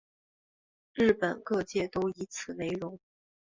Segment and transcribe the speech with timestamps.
[0.95, 2.99] 日本各界都以此为荣。